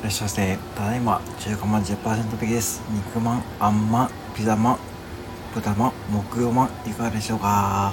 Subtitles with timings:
[0.00, 0.56] いらっしゃいませ。
[0.76, 2.80] ただいま中華まん10%引きです。
[2.90, 4.78] 肉まん、あんまん、ピザまん、
[5.54, 7.92] 豚まん、木曜まん、いかがでしょうか？